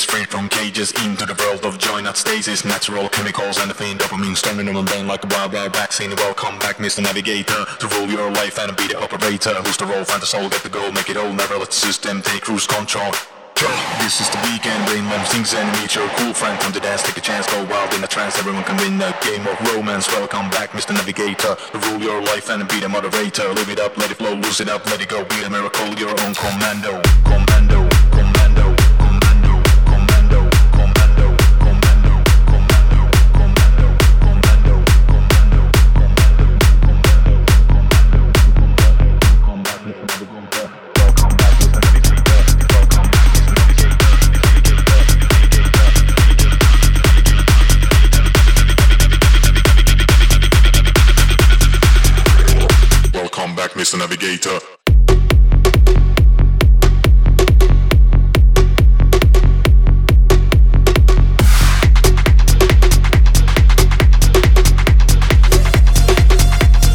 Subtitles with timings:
[0.00, 3.84] basics, free from cages, into the world of joy, not stasis, natural chemicals, and the
[3.84, 6.10] anything dopamine, storming on the brain like a wild, wild vaccine.
[6.16, 7.02] Welcome back, Mr.
[7.02, 9.54] Navigator, to rule your life and be the operator.
[9.62, 11.74] Who's the role, find the soul, get the goal, make it all, never let the
[11.74, 13.12] system take cruise control.
[14.00, 16.58] This is the weekend, brain when things and meet your cool friend.
[16.60, 18.38] Come to dance, take a chance, go wild in a trance.
[18.38, 20.08] Everyone can win a game of romance.
[20.08, 20.94] Welcome back, Mr.
[20.94, 21.56] Navigator.
[21.72, 23.52] To rule your life and be the moderator.
[23.52, 25.24] Live it up, let it flow, lose it up, let it go.
[25.24, 26.32] Be a miracle, your own.
[26.34, 27.89] Commando, commando,
[53.90, 53.98] Mr.
[53.98, 54.60] Navigator.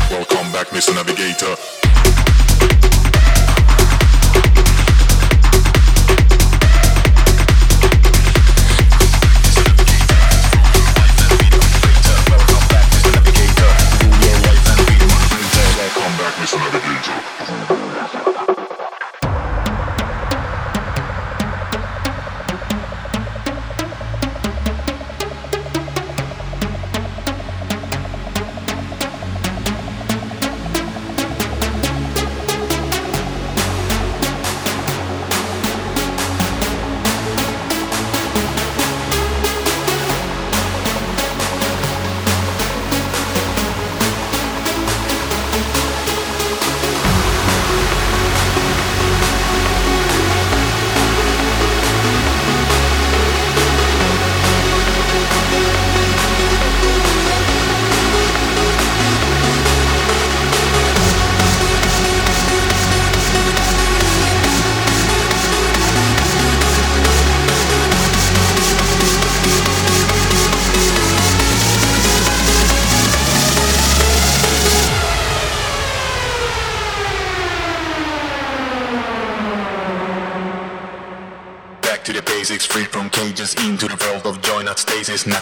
[0.09, 0.95] Welcome back, Mr.
[0.95, 1.74] Navigator.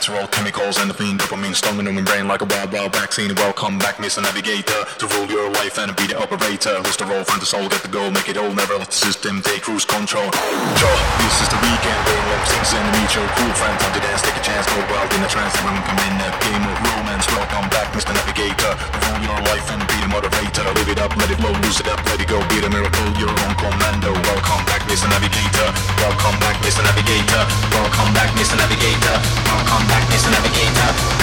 [0.06, 3.34] Natural chemicals and the fiend dopamine, storming on my brain like a wild, wild vaccine.
[3.36, 4.22] Welcome back, Mr.
[4.22, 6.78] Navigator, to rule your life and be the operator.
[6.86, 8.96] Who's the role, find the soul, get the goal, make it all, never let the
[8.96, 10.30] system take cruise control.
[10.30, 13.54] This is the weekend, brain love things and meet your cool.
[13.54, 15.54] Time to dance, take a chance, go wild in a trance.
[15.58, 17.26] Everyone come in a game of romance.
[17.34, 18.14] Welcome back, Mr.
[18.14, 20.66] Navigator, to rule your life and be the moderator.
[20.78, 23.10] Live it up, let it flow, lose it up, let it go, be the miracle,
[23.18, 24.14] your own commando.
[24.30, 25.10] Welcome back, Mr.
[25.10, 25.68] Navigator.
[25.98, 26.86] Welcome back, Mr.
[26.86, 27.42] Navigator.
[27.74, 28.54] Welcome back, Mr.
[28.54, 29.16] Navigator.
[29.50, 30.30] Welcome back, Mr.
[30.30, 31.23] Navigator.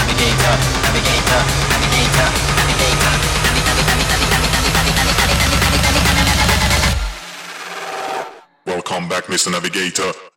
[8.66, 9.50] Welcome back, Mr.
[9.52, 10.29] Navigator.